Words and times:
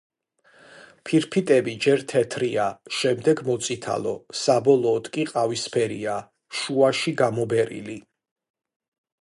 ფირფიტები 1.09 1.75
ჯერ 1.85 2.01
თეთრია, 2.13 2.65
შემდეგ 3.01 3.43
მოწითალო, 3.49 4.15
საბოლოოდ 4.45 5.11
კი 5.19 5.27
ყავისფერია, 5.35 6.17
შუაში 6.63 7.15
გამობერილი. 7.23 8.01